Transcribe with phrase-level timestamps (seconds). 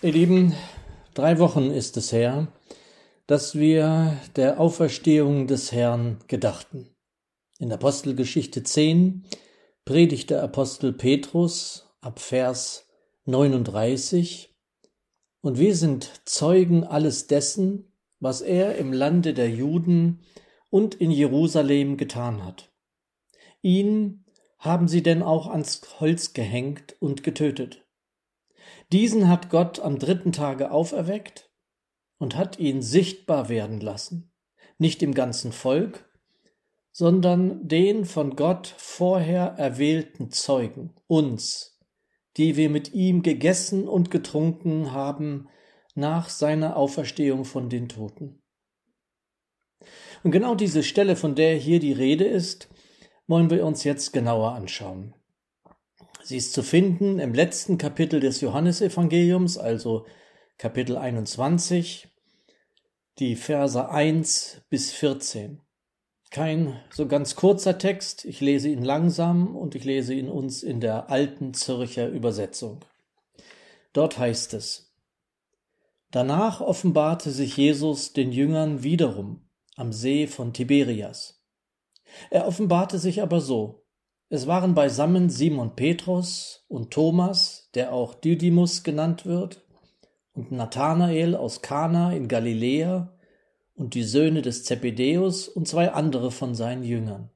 [0.00, 0.54] Ihr Lieben,
[1.14, 2.52] drei Wochen ist es her,
[3.26, 6.88] dass wir der Auferstehung des Herrn gedachten.
[7.58, 9.24] In Apostelgeschichte 10
[9.84, 12.86] predigt der Apostel Petrus ab Vers
[13.24, 14.54] 39
[15.40, 17.90] und wir sind Zeugen alles dessen,
[18.20, 20.20] was er im Lande der Juden
[20.70, 22.70] und in Jerusalem getan hat.
[23.62, 24.24] Ihn
[24.60, 27.87] haben sie denn auch ans Holz gehängt und getötet.
[28.92, 31.50] Diesen hat Gott am dritten Tage auferweckt
[32.18, 34.32] und hat ihn sichtbar werden lassen,
[34.78, 36.08] nicht im ganzen Volk,
[36.90, 41.78] sondern den von Gott vorher erwählten Zeugen, uns,
[42.36, 45.48] die wir mit ihm gegessen und getrunken haben
[45.94, 48.40] nach seiner Auferstehung von den Toten.
[50.24, 52.68] Und genau diese Stelle, von der hier die Rede ist,
[53.26, 55.14] wollen wir uns jetzt genauer anschauen.
[56.28, 60.04] Sie ist zu finden im letzten Kapitel des Johannesevangeliums, also
[60.58, 62.06] Kapitel 21,
[63.18, 65.62] die Verse 1 bis 14.
[66.30, 70.82] Kein so ganz kurzer Text, ich lese ihn langsam und ich lese ihn uns in
[70.82, 72.84] der alten Zürcher Übersetzung.
[73.94, 74.94] Dort heißt es,
[76.10, 81.42] Danach offenbarte sich Jesus den Jüngern wiederum am See von Tiberias.
[82.28, 83.87] Er offenbarte sich aber so,
[84.30, 89.64] es waren beisammen Simon Petrus und Thomas, der auch Didymus genannt wird,
[90.34, 93.18] und Nathanael aus Kana in Galiläa
[93.74, 97.30] und die Söhne des Zebedäus und zwei andere von seinen Jüngern.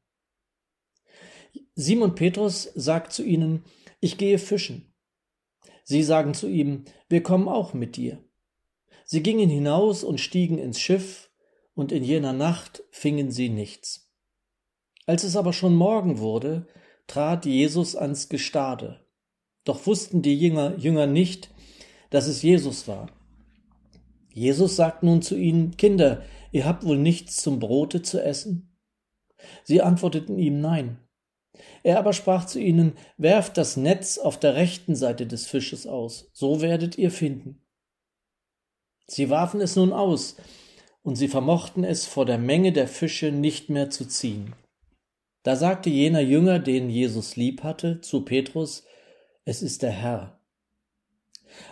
[1.75, 3.65] Simon Petrus sagt zu ihnen,
[4.01, 4.93] ich gehe fischen.
[5.85, 8.23] Sie sagen zu ihm, wir kommen auch mit dir.
[9.05, 11.31] Sie gingen hinaus und stiegen ins Schiff,
[11.75, 14.11] und in jener Nacht fingen sie nichts.
[15.07, 16.67] Als es aber schon Morgen wurde,
[17.07, 19.01] trat Jesus ans Gestade.
[19.65, 21.51] Doch wussten die Jünger, Jünger nicht,
[22.11, 23.11] dass es Jesus war.
[24.33, 28.77] Jesus sagt nun zu ihnen, Kinder, ihr habt wohl nichts zum Brote zu essen?
[29.65, 30.99] Sie antworteten ihm Nein.
[31.83, 36.31] Er aber sprach zu ihnen, werft das Netz auf der rechten Seite des Fisches aus,
[36.33, 37.61] so werdet ihr finden.
[39.07, 40.37] Sie warfen es nun aus,
[41.03, 44.55] und sie vermochten es vor der Menge der Fische nicht mehr zu ziehen.
[45.43, 48.85] Da sagte jener Jünger, den Jesus lieb hatte, zu Petrus,
[49.45, 50.39] es ist der Herr.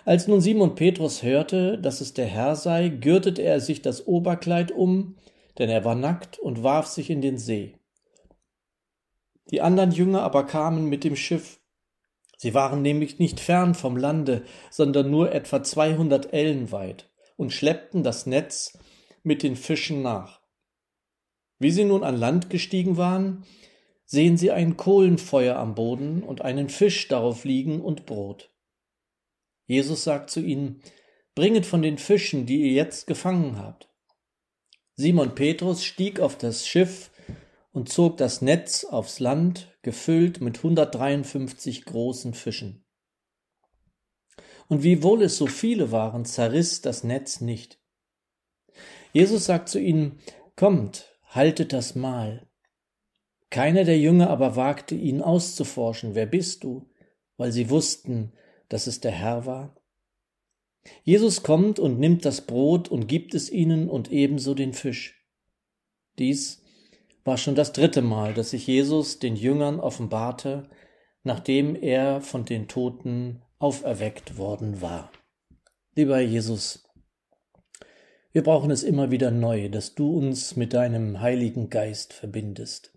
[0.05, 4.73] Als nun Simon Petrus hörte, dass es der Herr sei, gürtete er sich das Oberkleid
[4.73, 5.17] um,
[5.59, 7.75] denn er war nackt und warf sich in den See.
[9.51, 11.61] Die anderen Jünger aber kamen mit dem Schiff.
[12.37, 18.03] Sie waren nämlich nicht fern vom Lande, sondern nur etwa zweihundert Ellen weit und schleppten
[18.03, 18.79] das Netz
[19.23, 20.40] mit den Fischen nach.
[21.61, 23.45] Wie sie nun an Land gestiegen waren,
[24.07, 28.51] sehen sie ein Kohlenfeuer am Boden und einen Fisch darauf liegen und Brot.
[29.67, 30.83] Jesus sagt zu ihnen,
[31.37, 33.89] Bringet von den Fischen, die ihr jetzt gefangen habt.
[34.97, 37.11] Simon Petrus stieg auf das Schiff
[37.73, 42.85] und zog das Netz aufs Land, gefüllt mit 153 großen Fischen.
[44.67, 47.79] Und wiewohl es so viele waren, zerriss das Netz nicht.
[49.13, 50.21] Jesus sagt zu ihnen,
[50.57, 52.47] Kommt, haltet das Mahl.
[53.51, 56.89] Keiner der Jünger aber wagte ihn auszuforschen, wer bist du,
[57.37, 58.33] weil sie wussten,
[58.69, 59.77] dass es der Herr war.
[61.03, 65.25] Jesus kommt und nimmt das Brot und gibt es ihnen und ebenso den Fisch.
[66.19, 66.63] Dies
[67.25, 70.69] war schon das dritte Mal, dass sich Jesus den Jüngern offenbarte,
[71.23, 75.13] nachdem er von den Toten auferweckt worden war.
[75.95, 76.89] Lieber Jesus,
[78.33, 82.93] wir brauchen es immer wieder neu, dass du uns mit deinem Heiligen Geist verbindest.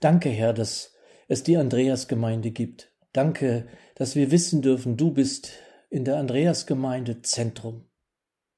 [0.00, 0.94] Danke, Herr, dass
[1.28, 2.92] es die Andreasgemeinde gibt.
[3.12, 5.52] Danke, dass wir wissen dürfen, du bist
[5.90, 7.88] in der Andreasgemeinde Zentrum.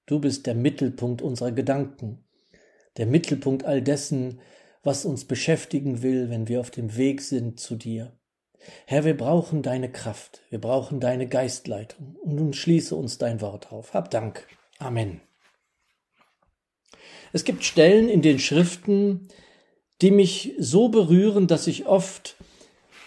[0.06, 2.24] Du bist der Mittelpunkt unserer Gedanken,
[2.96, 4.40] der Mittelpunkt all dessen,
[4.82, 8.18] was uns beschäftigen will, wenn wir auf dem Weg sind zu dir.
[8.86, 12.16] Herr, wir brauchen deine Kraft, wir brauchen deine Geistleitung.
[12.16, 13.94] Und nun schließe uns dein Wort auf.
[13.94, 14.46] Hab Dank.
[14.78, 15.27] Amen.
[17.32, 19.28] Es gibt Stellen in den Schriften,
[20.00, 22.36] die mich so berühren, dass ich oft,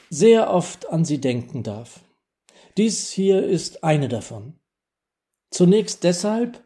[0.10, 2.02] sehr oft an sie denken darf.
[2.78, 4.54] Dies hier ist eine davon.
[5.50, 6.64] Zunächst deshalb,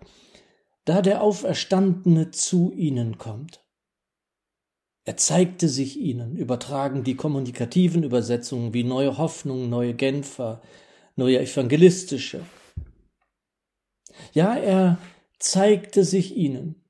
[0.86, 3.64] da der Auferstandene zu ihnen kommt.
[5.04, 10.62] Er zeigte sich ihnen, übertragen die kommunikativen Übersetzungen wie Neue Hoffnung, Neue Genfer,
[11.16, 12.44] Neue Evangelistische.
[14.34, 14.98] Ja, er
[15.40, 16.85] zeigte sich ihnen.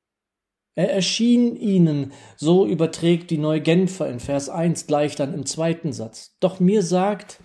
[0.76, 5.94] Er erschien ihnen, so überträgt die Neue Genfer in Vers 1 gleich dann im zweiten
[5.94, 6.36] Satz.
[6.42, 7.40] Doch mir sagt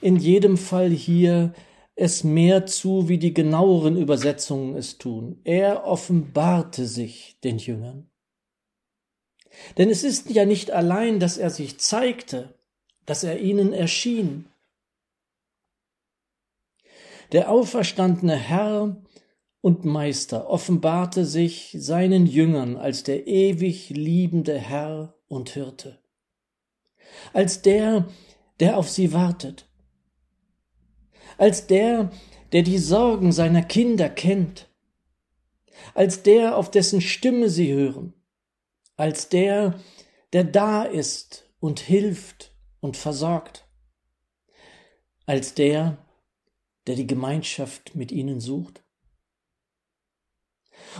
[0.00, 1.52] in jedem Fall hier,
[1.94, 5.40] es mehr zu, wie die genaueren Übersetzungen es tun.
[5.44, 8.10] Er offenbarte sich den Jüngern.
[9.76, 12.54] Denn es ist ja nicht allein, dass er sich zeigte,
[13.04, 14.46] dass er ihnen erschien.
[17.32, 18.96] Der auferstandene Herr
[19.62, 26.02] und Meister offenbarte sich seinen Jüngern als der ewig liebende Herr und Hirte,
[27.32, 28.08] als der,
[28.60, 29.70] der auf sie wartet,
[31.38, 32.10] als der,
[32.50, 34.68] der die Sorgen seiner Kinder kennt,
[35.94, 38.14] als der, auf dessen Stimme sie hören,
[38.96, 39.80] als der,
[40.32, 43.68] der da ist und hilft und versorgt,
[45.24, 45.98] als der,
[46.88, 48.81] der die Gemeinschaft mit ihnen sucht.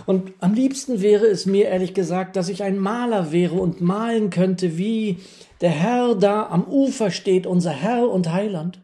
[0.05, 4.29] Und am liebsten wäre es mir ehrlich gesagt, dass ich ein Maler wäre und malen
[4.29, 5.19] könnte, wie
[5.61, 8.83] der Herr da am Ufer steht, unser Herr und Heiland.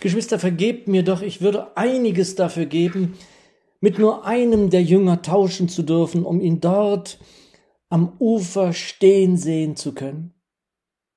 [0.00, 3.16] Geschwister, vergebt mir doch, ich würde einiges dafür geben,
[3.80, 7.18] mit nur einem der Jünger tauschen zu dürfen, um ihn dort
[7.88, 10.34] am Ufer stehen sehen zu können.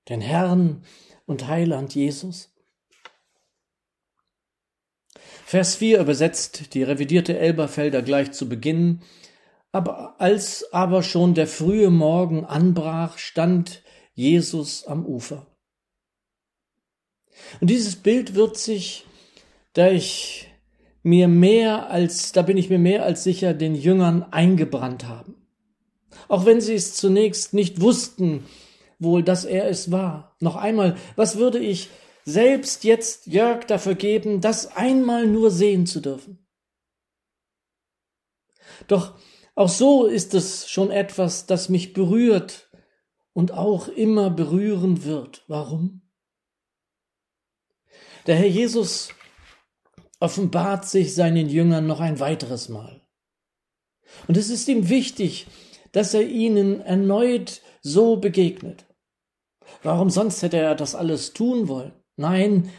[0.09, 0.83] Den Herrn
[1.25, 2.53] und Heiland Jesus.
[5.47, 8.99] Vers 4 übersetzt die revidierte Elberfelder gleich zu Beginn.
[9.71, 13.81] Aber als aber schon der frühe Morgen anbrach, stand
[14.13, 15.47] Jesus am Ufer.
[17.61, 19.05] Und dieses Bild wird sich,
[19.71, 20.49] da ich
[21.01, 25.47] mir mehr als, da bin ich mir mehr als sicher, den Jüngern eingebrannt haben.
[26.27, 28.43] Auch wenn sie es zunächst nicht wussten,
[28.99, 30.35] wohl, dass er es war.
[30.41, 31.87] Noch einmal, was würde ich
[32.27, 36.45] selbst jetzt Jörg dafür geben, das einmal nur sehen zu dürfen.
[38.87, 39.17] Doch
[39.55, 42.69] auch so ist es schon etwas, das mich berührt
[43.31, 45.45] und auch immer berühren wird.
[45.47, 46.01] Warum?
[48.25, 49.07] Der Herr Jesus
[50.19, 53.07] offenbart sich seinen Jüngern noch ein weiteres Mal.
[54.27, 55.47] Und es ist ihm wichtig,
[55.93, 58.85] dass er ihnen erneut so begegnet.
[59.81, 61.93] Warum sonst hätte er das alles tun wollen?
[62.17, 62.71] Nein,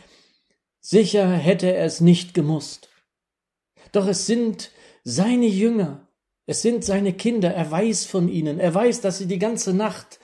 [0.80, 2.90] sicher hätte er es nicht gemusst.
[3.92, 4.72] Doch es sind
[5.04, 6.08] seine Jünger,
[6.46, 10.18] es sind seine Kinder, er weiß von ihnen, er weiß, dass sie die ganze Nacht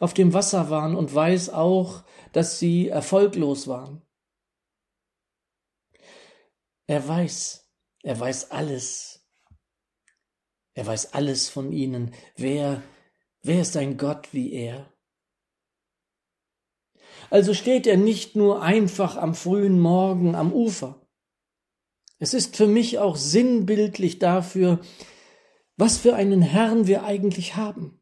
[0.00, 2.02] auf dem Wasser waren und weiß auch,
[2.32, 4.02] dass sie erfolglos waren.
[6.86, 7.70] Er weiß,
[8.02, 9.24] er weiß alles.
[10.74, 12.14] Er weiß alles von ihnen.
[12.36, 12.82] Wer,
[13.42, 14.89] wer ist ein Gott wie er?
[17.28, 21.06] Also steht er nicht nur einfach am frühen Morgen am Ufer.
[22.18, 24.80] Es ist für mich auch sinnbildlich dafür,
[25.76, 28.00] was für einen Herrn wir eigentlich haben.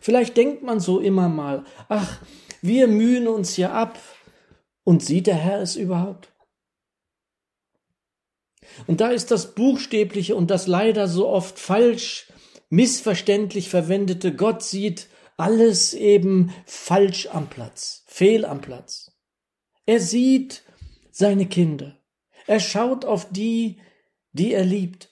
[0.00, 2.20] Vielleicht denkt man so immer mal, ach,
[2.62, 3.98] wir mühen uns ja ab,
[4.86, 6.32] und sieht der Herr es überhaupt?
[8.86, 12.32] Und da ist das buchstäbliche und das leider so oft falsch,
[12.70, 19.12] missverständlich verwendete Gott sieht alles eben falsch am Platz, fehl am Platz.
[19.84, 20.64] Er sieht
[21.10, 21.98] seine Kinder.
[22.46, 23.80] Er schaut auf die,
[24.32, 25.10] die er liebt.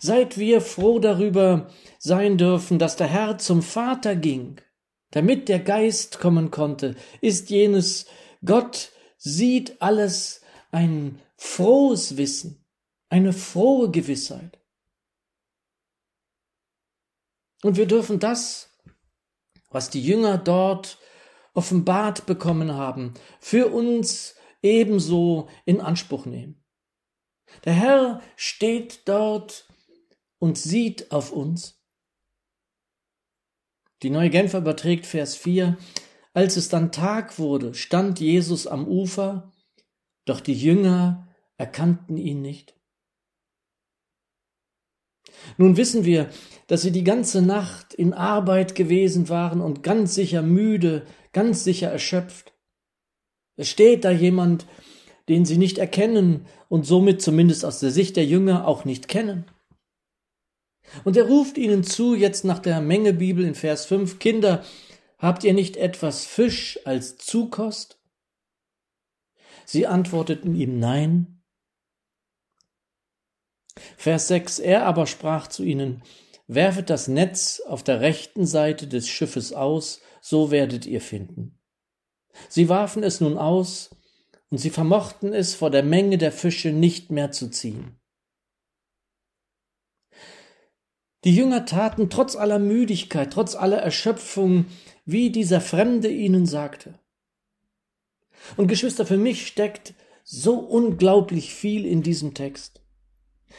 [0.00, 4.60] Seid wir froh darüber sein dürfen, dass der Herr zum Vater ging,
[5.10, 8.06] damit der Geist kommen konnte, ist jenes
[8.44, 12.64] Gott sieht alles ein frohes Wissen,
[13.08, 14.58] eine frohe Gewissheit.
[17.62, 18.78] Und wir dürfen das,
[19.70, 20.98] was die Jünger dort
[21.54, 26.64] offenbart bekommen haben, für uns ebenso in Anspruch nehmen.
[27.64, 29.66] Der Herr steht dort
[30.38, 31.82] und sieht auf uns.
[34.02, 35.76] Die neue Genfer überträgt Vers 4.
[36.32, 39.52] Als es dann Tag wurde, stand Jesus am Ufer,
[40.24, 42.77] doch die Jünger erkannten ihn nicht.
[45.56, 46.28] Nun wissen wir,
[46.66, 51.88] dass sie die ganze Nacht in Arbeit gewesen waren und ganz sicher müde, ganz sicher
[51.88, 52.52] erschöpft.
[53.56, 54.66] Es steht da jemand,
[55.28, 59.46] den sie nicht erkennen und somit zumindest aus der Sicht der Jünger auch nicht kennen.
[61.04, 64.64] Und er ruft ihnen zu, jetzt nach der Menge Bibel in Vers 5, Kinder,
[65.18, 67.98] habt ihr nicht etwas Fisch als Zukost?
[69.66, 71.37] Sie antworteten ihm Nein.
[73.96, 76.02] Vers 6 Er aber sprach zu ihnen,
[76.46, 81.58] Werfet das Netz auf der rechten Seite des Schiffes aus, so werdet ihr finden.
[82.48, 83.90] Sie warfen es nun aus,
[84.50, 87.98] und sie vermochten es vor der Menge der Fische nicht mehr zu ziehen.
[91.24, 94.66] Die Jünger taten trotz aller Müdigkeit, trotz aller Erschöpfung
[95.04, 96.98] wie dieser Fremde ihnen sagte.
[98.56, 99.94] Und Geschwister, für mich steckt
[100.24, 102.80] so unglaublich viel in diesem Text.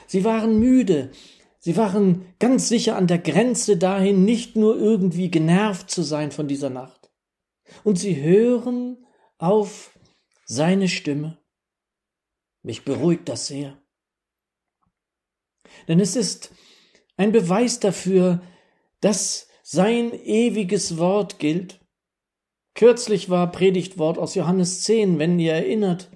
[0.08, 1.12] Sie waren müde,
[1.60, 6.48] sie waren ganz sicher an der Grenze dahin, nicht nur irgendwie genervt zu sein von
[6.48, 7.12] dieser Nacht.
[7.84, 9.06] Und sie hören
[9.38, 9.98] auf
[10.46, 11.38] seine Stimme.
[12.64, 13.78] Mich beruhigt das sehr.
[15.88, 16.52] Denn es ist
[17.18, 18.42] ein Beweis dafür,
[19.02, 21.80] dass sein ewiges Wort gilt.
[22.74, 26.10] Kürzlich war Predigtwort aus Johannes 10, wenn ihr erinnert,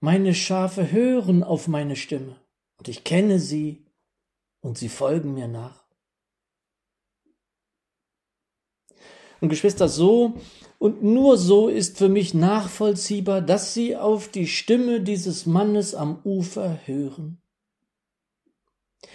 [0.00, 2.40] meine Schafe hören auf meine Stimme,
[2.86, 3.84] und ich kenne sie,
[4.60, 5.84] und sie folgen mir nach.
[9.40, 10.34] Und Geschwister, so
[10.78, 16.20] und nur so ist für mich nachvollziehbar, dass sie auf die Stimme dieses Mannes am
[16.24, 17.42] Ufer hören.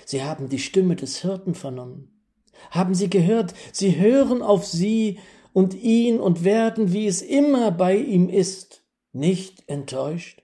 [0.06, 2.26] Sie haben die Stimme des Hirten vernommen.
[2.72, 5.20] Haben sie gehört, sie hören auf sie
[5.54, 10.41] und ihn und werden, wie es immer bei ihm ist, nicht enttäuscht.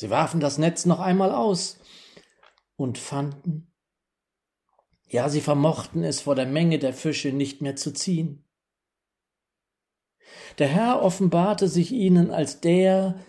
[0.00, 1.78] Sie warfen das Netz noch einmal aus
[2.76, 3.70] und fanden.
[5.08, 8.48] Ja, sie vermochten es vor der Menge der Fische nicht mehr zu ziehen.
[10.56, 13.22] Der Herr offenbarte sich ihnen als der,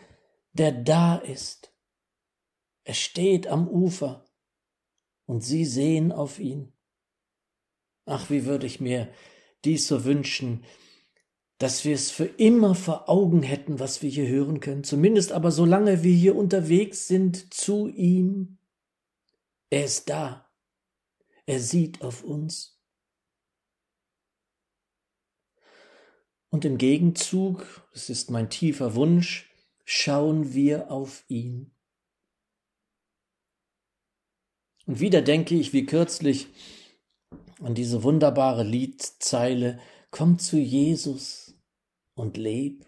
[0.53, 1.75] der da ist.
[2.85, 4.25] Er steht am Ufer
[5.25, 6.71] und sie sehen auf ihn.
[8.05, 9.13] Ach, wie würde ich mir
[9.65, 10.63] dies so wünschen,
[11.62, 15.51] dass wir es für immer vor Augen hätten, was wir hier hören können, zumindest aber
[15.51, 18.58] solange wir hier unterwegs sind zu ihm.
[19.70, 20.50] Er ist da.
[21.46, 22.82] Er sieht auf uns.
[26.50, 29.53] Und im Gegenzug, es ist mein tiefer Wunsch,
[29.86, 31.75] schauen wir auf ihn.
[34.88, 36.48] Und wieder denke ich, wie kürzlich,
[37.62, 41.40] an diese wunderbare Liedzeile, komm zu Jesus
[42.15, 42.86] und leb.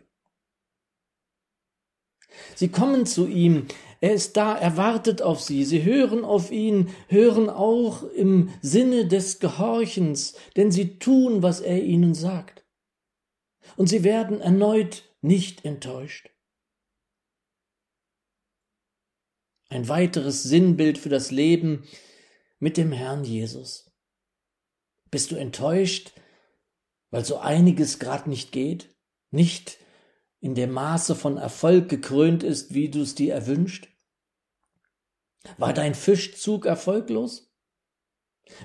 [2.56, 3.68] Sie kommen zu ihm,
[4.02, 9.08] er ist da, er wartet auf sie, sie hören auf ihn, hören auch im Sinne
[9.08, 12.64] des Gehorchens, denn sie tun, was er ihnen sagt
[13.78, 16.30] und sie werden erneut nicht enttäuscht.
[19.70, 21.88] Ein weiteres Sinnbild für das Leben
[22.60, 23.92] mit dem Herrn Jesus.
[25.10, 26.14] Bist du enttäuscht,
[27.10, 28.93] weil so einiges gerade nicht geht,
[29.34, 29.78] nicht
[30.40, 33.90] in dem Maße von Erfolg gekrönt ist, wie du es dir erwünscht?
[35.58, 37.54] War dein Fischzug erfolglos?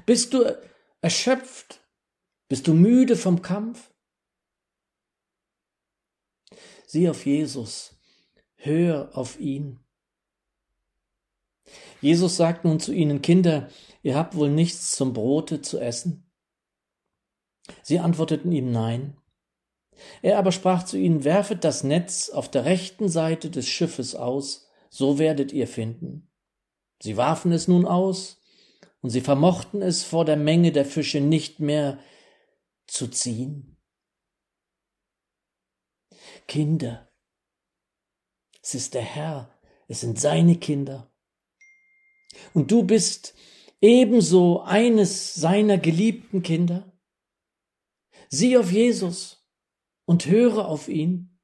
[0.07, 0.45] Bist du
[1.01, 1.81] erschöpft?
[2.49, 3.93] Bist du müde vom Kampf?
[6.87, 7.95] Sieh auf Jesus,
[8.57, 9.81] hör auf ihn.
[12.01, 13.69] Jesus sagt nun zu ihnen, Kinder,
[14.03, 16.31] ihr habt wohl nichts zum Brote zu essen?
[17.83, 19.17] Sie antworteten ihm Nein.
[20.23, 24.69] Er aber sprach zu ihnen, werfet das Netz auf der rechten Seite des Schiffes aus,
[24.91, 26.31] so werdet ihr finden.
[27.03, 28.41] Sie warfen es nun aus,
[29.01, 31.99] und sie vermochten es vor der Menge der Fische nicht mehr
[32.87, 33.77] zu ziehen.
[36.47, 37.09] Kinder.
[38.63, 41.13] Es ist der Herr, es sind seine Kinder.
[42.55, 43.35] Und du bist
[43.81, 46.93] ebenso eines seiner geliebten Kinder.
[48.29, 49.38] Sieh auf Jesus
[50.09, 51.39] und höre auf ihn.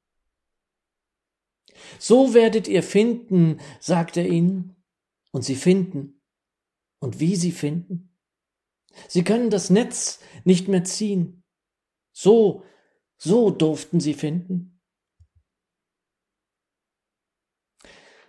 [1.99, 4.75] So werdet ihr finden, sagt er ihnen,
[5.31, 6.21] und sie finden.
[6.99, 8.17] Und wie sie finden?
[9.07, 11.43] Sie können das Netz nicht mehr ziehen.
[12.11, 12.63] So,
[13.17, 14.75] so durften sie finden.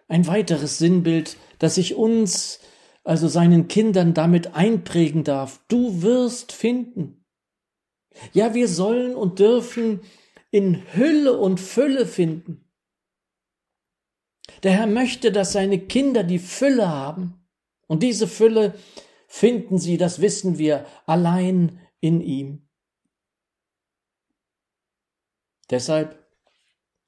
[0.08, 2.60] ein weiteres Sinnbild, das sich uns,
[3.02, 5.64] also seinen Kindern damit einprägen darf.
[5.68, 7.24] Du wirst finden.
[8.32, 10.00] Ja, wir sollen und dürfen
[10.56, 12.64] in Hülle und Fülle finden.
[14.62, 17.46] Der Herr möchte, dass seine Kinder die Fülle haben.
[17.88, 18.74] Und diese Fülle
[19.28, 22.70] finden sie, das wissen wir, allein in ihm.
[25.68, 26.26] Deshalb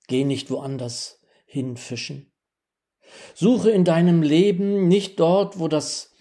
[0.09, 2.31] geh nicht woanders hinfischen.
[3.35, 6.13] Suche in deinem Leben nicht dort, wo das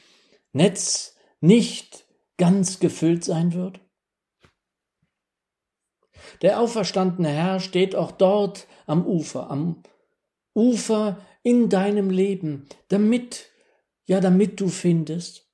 [0.54, 2.08] Netz nicht
[2.38, 3.82] ganz gefüllt sein wird.
[6.42, 9.84] Der auferstandene Herr steht auch dort am Ufer, am
[10.54, 13.52] Ufer in deinem Leben, damit,
[14.06, 15.48] ja, damit du findest.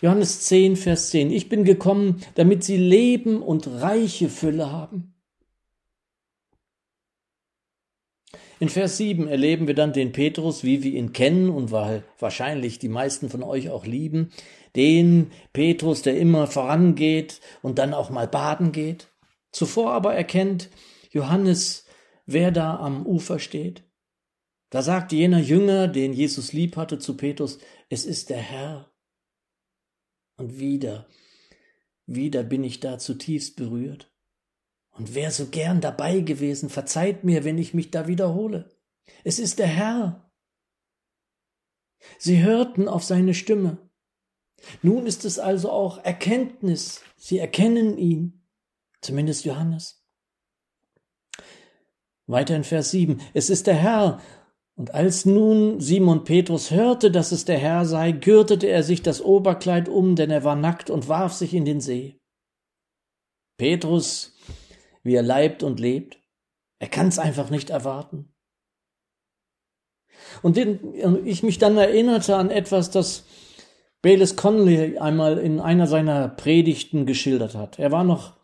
[0.00, 1.30] Johannes 10, Vers 10.
[1.30, 5.19] Ich bin gekommen, damit sie Leben und reiche Fülle haben.
[8.60, 12.78] In Vers 7 erleben wir dann den Petrus, wie wir ihn kennen und weil wahrscheinlich
[12.78, 14.32] die meisten von euch auch lieben,
[14.76, 19.08] den Petrus, der immer vorangeht und dann auch mal baden geht.
[19.50, 20.68] Zuvor aber erkennt
[21.10, 21.86] Johannes,
[22.26, 23.82] wer da am Ufer steht.
[24.68, 28.92] Da sagt jener Jünger, den Jesus lieb hatte, zu Petrus, es ist der Herr.
[30.36, 31.08] Und wieder,
[32.04, 34.09] wieder bin ich da zutiefst berührt
[35.00, 38.68] und wär so gern dabei gewesen, verzeiht mir, wenn ich mich da wiederhole.
[39.24, 40.30] Es ist der Herr.
[42.18, 43.78] Sie hörten auf seine Stimme.
[44.82, 47.00] Nun ist es also auch Erkenntnis.
[47.16, 48.46] Sie erkennen ihn,
[49.00, 50.04] zumindest Johannes.
[52.26, 53.22] Weiter in Vers 7.
[53.32, 54.20] Es ist der Herr.
[54.76, 59.22] Und als nun Simon Petrus hörte, dass es der Herr sei, gürtete er sich das
[59.22, 62.20] Oberkleid um, denn er war nackt und warf sich in den See.
[63.56, 64.36] Petrus
[65.02, 66.18] wie er leibt und lebt.
[66.78, 68.32] Er kann es einfach nicht erwarten.
[70.42, 73.24] Und ich mich dann erinnerte an etwas, das
[74.02, 77.78] Bayless Conley einmal in einer seiner Predigten geschildert hat.
[77.78, 78.34] Er war noch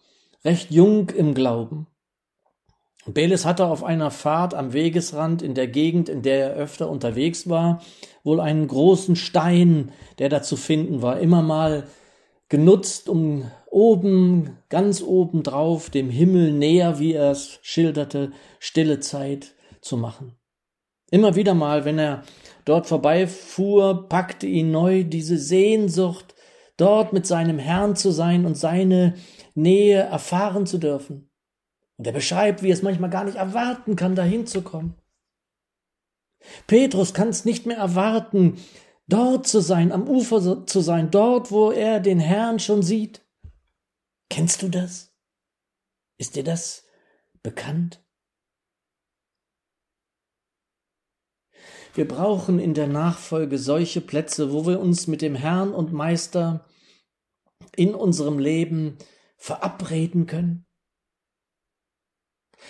[0.45, 1.87] recht jung im Glauben.
[3.07, 7.49] Bayless hatte auf einer Fahrt am Wegesrand in der Gegend, in der er öfter unterwegs
[7.49, 7.81] war,
[8.25, 11.87] wohl einen großen Stein, der da zu finden war, immer mal
[12.49, 19.55] genutzt, um oben, ganz oben drauf, dem Himmel näher, wie er es schilderte, stille Zeit
[19.83, 20.35] zu machen.
[21.11, 22.23] Immer wieder mal, wenn er
[22.65, 26.35] dort vorbeifuhr, packte ihn neu diese Sehnsucht,
[26.79, 29.13] dort mit seinem Herrn zu sein und seine
[29.55, 31.29] Nähe erfahren zu dürfen.
[31.99, 34.95] Und er beschreibt, wie es manchmal gar nicht erwarten kann, dahin zu kommen.
[36.67, 38.57] Petrus kann es nicht mehr erwarten,
[39.07, 43.26] dort zu sein, am Ufer zu sein, dort, wo er den Herrn schon sieht.
[44.31, 45.13] Kennst du das?
[46.19, 46.85] Ist dir das
[47.43, 48.03] bekannt?
[51.95, 56.69] Wir brauchen in der Nachfolge solche Plätze, wo wir uns mit dem Herrn und Meister
[57.75, 58.99] in unserem Leben
[59.39, 60.67] verabreden können.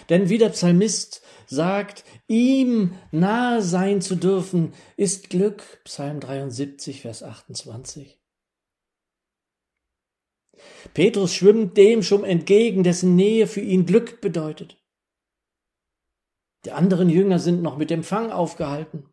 [0.09, 7.23] Denn wie der Psalmist sagt, ihm nahe sein zu dürfen, ist Glück, Psalm 73, Vers
[7.23, 8.21] 28.
[10.95, 14.77] Petrus schwimmt dem schon entgegen, dessen Nähe für ihn Glück bedeutet.
[16.65, 19.09] Die anderen Jünger sind noch mit dem Fang aufgehalten.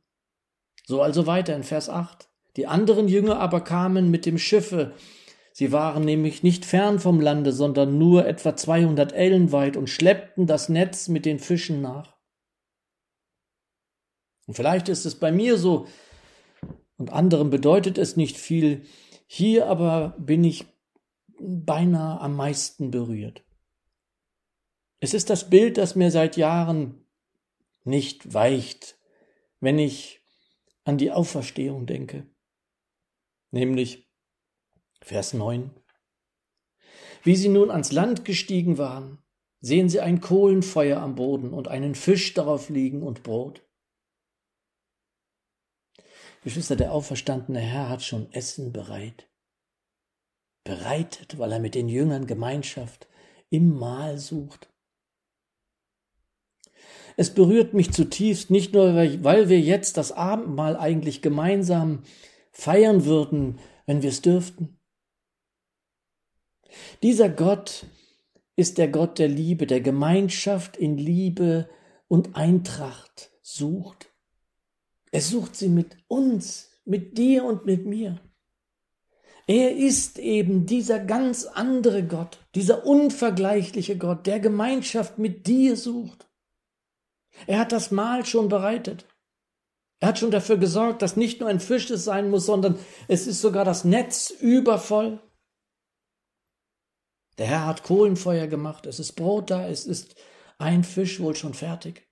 [0.85, 2.29] So also weiter in Vers 8.
[2.55, 4.93] Die anderen Jünger aber kamen mit dem Schiffe.
[5.51, 10.47] Sie waren nämlich nicht fern vom Lande, sondern nur etwa 200 Ellen weit und schleppten
[10.47, 12.17] das Netz mit den Fischen nach.
[14.47, 15.87] Und vielleicht ist es bei mir so,
[16.97, 18.83] und anderen bedeutet es nicht viel.
[19.27, 20.65] Hier aber bin ich
[21.43, 23.43] beinahe am meisten berührt.
[24.99, 27.05] Es ist das Bild, das mir seit Jahren
[27.83, 28.97] nicht weicht,
[29.59, 30.21] wenn ich
[30.85, 32.25] an die Auferstehung denke.
[33.51, 34.09] Nämlich
[35.01, 35.71] Vers 9.
[37.23, 39.21] Wie sie nun ans Land gestiegen waren,
[39.59, 43.61] sehen sie ein Kohlenfeuer am Boden und einen Fisch darauf liegen und Brot.
[46.43, 49.29] Geschwister, der auferstandene Herr hat schon Essen bereit
[50.63, 53.07] bereitet, weil er mit den Jüngern Gemeinschaft
[53.49, 54.69] im Mahl sucht.
[57.15, 62.03] Es berührt mich zutiefst, nicht nur, weil wir jetzt das Abendmahl eigentlich gemeinsam
[62.51, 64.79] feiern würden, wenn wir es dürften.
[67.03, 67.85] Dieser Gott
[68.55, 71.69] ist der Gott der Liebe, der Gemeinschaft in Liebe
[72.07, 74.11] und Eintracht sucht.
[75.11, 78.19] Er sucht sie mit uns, mit dir und mit mir.
[79.45, 86.29] Er ist eben dieser ganz andere Gott, dieser unvergleichliche Gott, der Gemeinschaft mit dir sucht.
[87.45, 89.05] Er hat das Mahl schon bereitet.
[89.99, 92.77] Er hat schon dafür gesorgt, dass nicht nur ein Fisch es sein muss, sondern
[93.07, 95.21] es ist sogar das Netz übervoll.
[97.37, 100.15] Der Herr hat Kohlenfeuer gemacht, es ist Brot da, es ist
[100.57, 102.07] ein Fisch wohl schon fertig.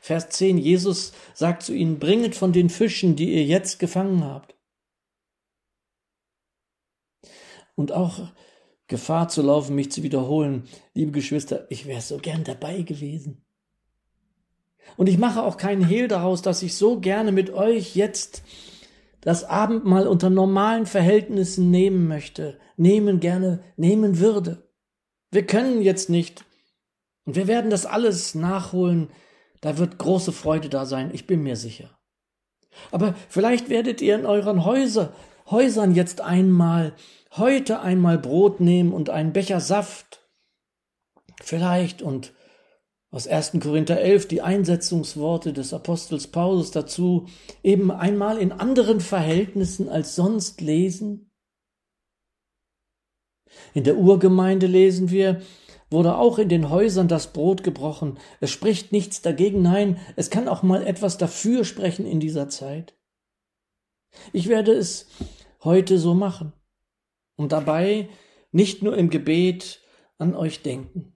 [0.00, 4.54] Vers 10, Jesus sagt zu ihnen, bringet von den Fischen, die ihr jetzt gefangen habt.
[7.74, 8.20] Und auch
[8.86, 10.64] Gefahr zu laufen, mich zu wiederholen.
[10.92, 13.44] Liebe Geschwister, ich wäre so gern dabei gewesen.
[14.96, 18.42] Und ich mache auch keinen Hehl daraus, dass ich so gerne mit euch jetzt
[19.22, 24.68] das Abendmahl unter normalen Verhältnissen nehmen möchte, nehmen gerne, nehmen würde.
[25.30, 26.44] Wir können jetzt nicht.
[27.24, 29.08] Und wir werden das alles nachholen.
[29.62, 31.98] Da wird große Freude da sein, ich bin mir sicher.
[32.90, 35.14] Aber vielleicht werdet ihr in euren Häuser,
[35.50, 36.94] Häusern jetzt einmal
[37.36, 40.28] heute einmal Brot nehmen und einen Becher Saft,
[41.42, 42.32] vielleicht und
[43.10, 43.58] aus 1.
[43.60, 47.26] Korinther 11 die Einsetzungsworte des Apostels Paulus dazu
[47.62, 51.30] eben einmal in anderen Verhältnissen als sonst lesen?
[53.72, 55.42] In der Urgemeinde lesen wir,
[55.90, 58.18] wurde auch in den Häusern das Brot gebrochen.
[58.40, 62.96] Es spricht nichts dagegen, nein, es kann auch mal etwas dafür sprechen in dieser Zeit.
[64.32, 65.08] Ich werde es
[65.62, 66.52] heute so machen
[67.36, 68.08] und dabei
[68.52, 69.80] nicht nur im Gebet
[70.18, 71.14] an euch denken.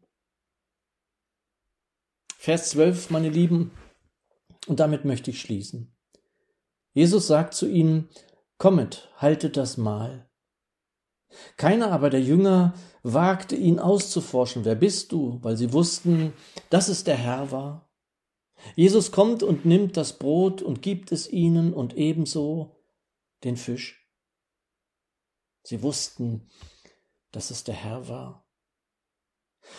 [2.36, 3.72] Vers 12, meine Lieben,
[4.66, 5.94] und damit möchte ich schließen.
[6.92, 8.08] Jesus sagt zu ihnen,
[8.58, 10.28] Kommet, haltet das Mahl.
[11.56, 16.32] Keiner aber der Jünger wagte ihn auszuforschen, wer bist du, weil sie wussten,
[16.70, 17.88] dass es der Herr war.
[18.74, 22.76] Jesus kommt und nimmt das Brot und gibt es ihnen und ebenso
[23.44, 23.97] den Fisch.
[25.64, 26.48] Sie wussten,
[27.32, 28.46] dass es der Herr war.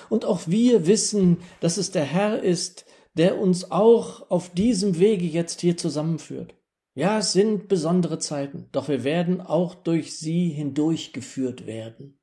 [0.09, 5.25] Und auch wir wissen, dass es der Herr ist, der uns auch auf diesem Wege
[5.25, 6.55] jetzt hier zusammenführt.
[6.95, 12.19] Ja, es sind besondere Zeiten, doch wir werden auch durch sie hindurchgeführt werden.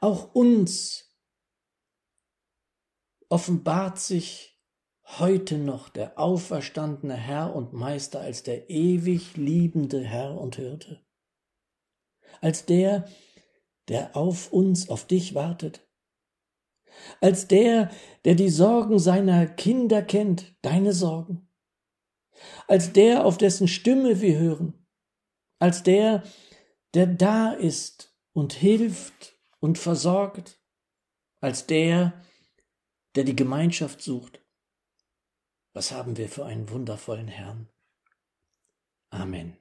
[0.00, 1.14] Auch uns
[3.28, 4.58] offenbart sich
[5.18, 11.04] heute noch der auferstandene Herr und Meister als der ewig liebende Herr und Hirte,
[12.40, 13.08] als der,
[13.88, 15.86] der auf uns, auf dich wartet,
[17.20, 17.90] als der,
[18.24, 21.48] der die Sorgen seiner Kinder kennt, deine Sorgen,
[22.66, 24.86] als der, auf dessen Stimme wir hören,
[25.58, 26.22] als der,
[26.94, 30.60] der da ist und hilft und versorgt,
[31.40, 32.24] als der,
[33.14, 34.40] der die Gemeinschaft sucht.
[35.72, 37.68] Was haben wir für einen wundervollen Herrn.
[39.10, 39.59] Amen.